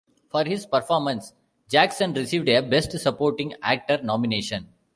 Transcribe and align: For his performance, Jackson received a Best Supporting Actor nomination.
For 0.31 0.43
his 0.45 0.65
performance, 0.65 1.31
Jackson 1.69 2.13
received 2.15 2.49
a 2.49 2.61
Best 2.63 2.91
Supporting 2.99 3.53
Actor 3.61 4.01
nomination. 4.01 4.67